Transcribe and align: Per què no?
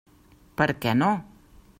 Per 0.61 0.67
què 0.85 0.93
no? 1.03 1.11